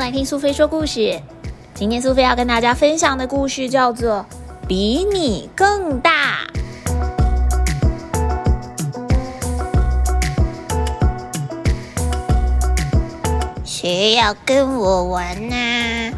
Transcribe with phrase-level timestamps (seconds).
[0.00, 1.20] 来听苏菲说故事。
[1.74, 4.24] 今天苏菲要跟大家分享的故事叫做
[4.66, 6.38] 《比你更大》。
[13.62, 16.14] 谁要跟我玩呢？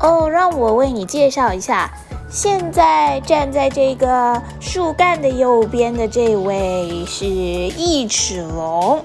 [0.00, 1.92] 哦，让我为你介绍一下，
[2.30, 9.04] 现在站在这个树干的右边的这位是异齿龙，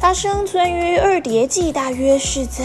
[0.00, 2.64] 它生存于二叠纪，大约是在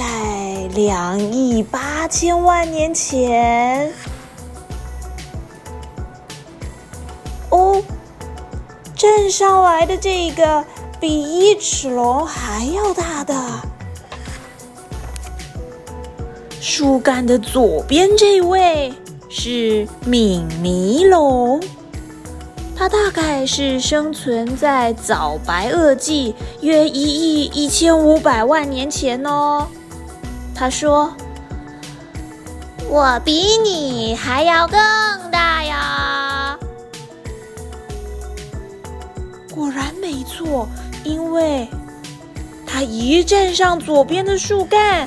[0.76, 3.92] 两亿八千万年前。
[7.50, 7.84] 哦，
[8.96, 10.64] 站上来的这个。
[11.00, 13.36] 比一齿龙还要大的
[16.62, 18.94] 树干的左边这位
[19.28, 21.62] 是敏尼龙，
[22.76, 29.68] 它大概是生存在早白垩纪约一亿一千五百万年前哦。
[30.56, 31.14] 他说
[32.90, 34.80] ：“我比你还要更
[35.32, 36.58] 大呀！”
[39.54, 40.68] 果然没错。
[41.06, 41.68] 因为
[42.66, 45.06] 它一站上左边的树干，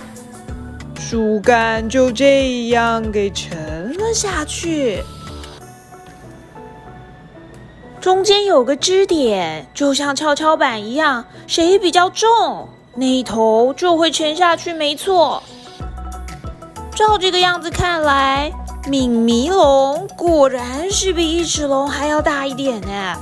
[1.01, 5.03] 树干就这样给沉了下去。
[8.07, 14.73] 中间有个支点，就像跷跷板一样，谁比较重，那一头就会沉下去。
[14.73, 15.43] 没错，
[16.95, 18.53] 照这个样子看来，
[18.89, 23.17] 敏迷龙果然是比异齿龙还要大一点呢。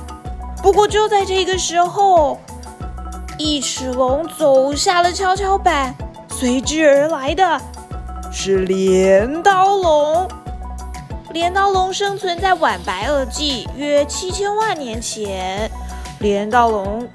[0.61, 2.39] 不过就在这个时候。
[3.39, 5.95] 一齿龙走下了跷跷板，
[6.29, 7.59] 随之而来的
[8.31, 10.27] 是镰刀龙。
[11.35, 15.69] 镰刀龙生存在晚白垩纪，约七千万年前。
[16.19, 17.05] 镰刀龙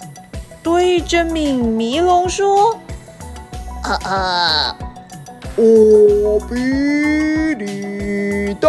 [0.63, 2.77] 对着敏迷龙说
[3.83, 4.77] ：“呃
[5.57, 6.55] 呃，我比
[7.64, 8.69] 你大。”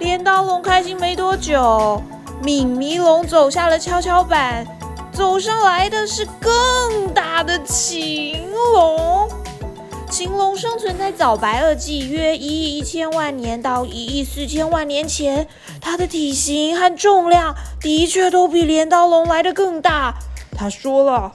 [0.00, 2.02] 镰刀龙开心没多久，
[2.42, 4.66] 敏迷龙走下了跷跷板，
[5.12, 9.11] 走上来的是更大的禽龙。
[10.22, 15.48] 禽龙生存在早白垩纪，约一亿一千万年到一亿四千万年前。
[15.80, 20.14] 它的体型和重量的确都比镰刀龙来的更大。
[20.56, 21.32] 他说了：“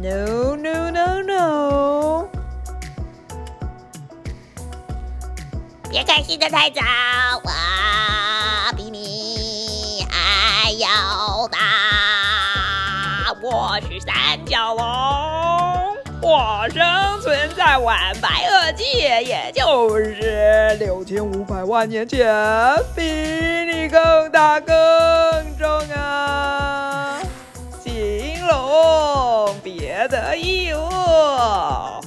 [0.00, 2.26] ？No no no no！
[5.90, 6.80] 别开心的太早，
[7.42, 7.50] 我
[8.76, 11.58] 比你还要大。
[13.42, 22.24] 我是三角龙，我生存在晚白垩纪，也就是六千五百万年前，
[22.94, 24.76] 比你更大更
[25.58, 27.20] 重啊！
[29.62, 31.99] 别得意哦！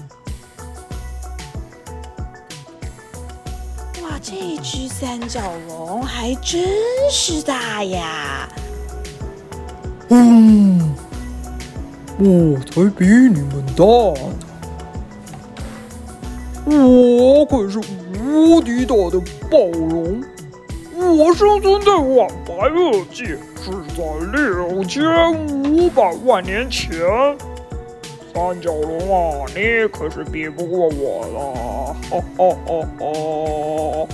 [4.04, 6.62] 哇，这只三角龙还真
[7.10, 8.50] 是大呀！
[10.10, 10.94] 嗯，
[12.20, 13.86] 我才比你们大
[16.66, 16.76] 呢！
[16.78, 17.80] 我可是
[18.22, 20.22] 无敌大的暴龙，
[20.98, 24.04] 我生存在晚白垩纪，是在
[24.34, 25.02] 六千
[25.64, 26.92] 五百万年前。
[28.34, 31.96] 三角龙啊，你可是比不过我了！
[32.12, 34.08] 哦哦哦哦！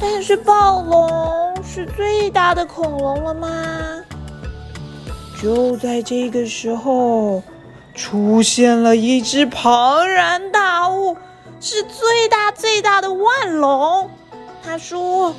[0.00, 4.04] 但是暴龙是最大的恐龙了吗？
[5.40, 7.42] 就在这个时候，
[7.94, 11.16] 出现了一只庞然大物，
[11.60, 14.10] 是最大最大的万龙。
[14.62, 15.34] 他说：“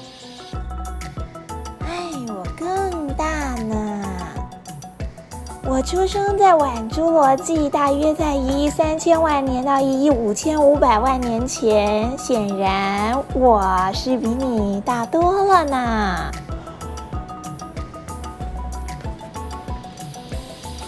[5.70, 12.12] 我出生在晚侏罗纪，大约在一亿三千万年到一亿五千五百万年前。
[12.18, 13.64] 显然，我
[13.94, 16.32] 是比你大多了呢。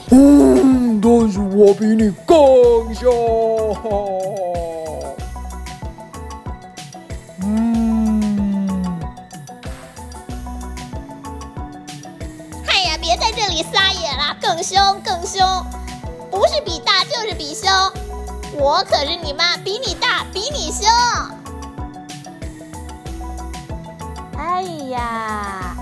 [0.10, 2.36] 嗯，但是我比你更
[2.92, 3.07] 小。
[17.33, 17.69] 比凶。
[18.54, 20.88] 我可是你妈，比你大，比你凶。
[24.38, 25.75] 哎呀，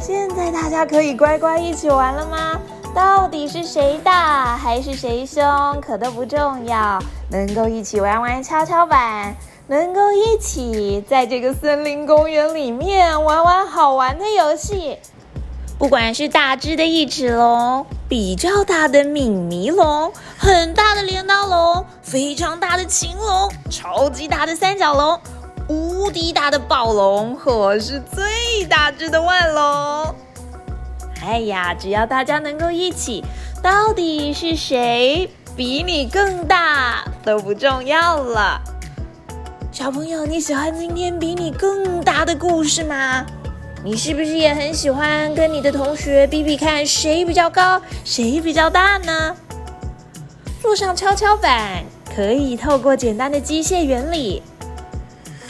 [0.00, 2.60] 现在大家可以乖乖一起玩了吗？
[2.94, 5.42] 到底是谁大还是谁凶，
[5.80, 6.98] 可都不重要。
[7.28, 9.34] 能够一起玩玩跷跷板，
[9.66, 14.96] 能够一起在这个森林公园里面玩玩好玩的游戏。
[15.84, 25.20] 不管是大只的异齿龙，比较大的敏迷龙，很大的镰刀龙，非常大的禽龙，超级大的三角龙，
[25.68, 30.14] 无敌大的暴龙，或是最大只的万龙。
[31.22, 33.22] 哎呀，只要大家能够一起，
[33.62, 38.58] 到底是谁比你更大都不重要了。
[39.70, 43.26] 小朋友，你喜欢今天比你更大的故事吗？
[43.84, 49.36] 你是不是也很喜欢跟你的同学比比看谁比较高，谁比较大呢？
[50.62, 51.84] 坐上跷跷板，
[52.16, 54.42] 可以透过简单的机械原理，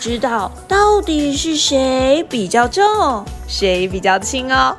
[0.01, 4.77] 知道到底是谁比较重，谁比较轻哦。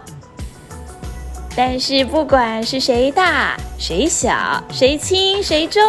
[1.56, 5.81] 但是不管是谁大、谁小、谁轻、谁重，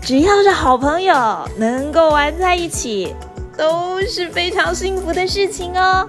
[0.00, 3.14] 只要是好朋友，能够玩在一起，
[3.54, 6.08] 都是非常幸福的事情哦。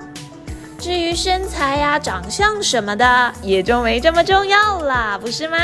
[0.79, 5.57] 至于身材呀、长相什么的，也就没这么重要了，不是吗？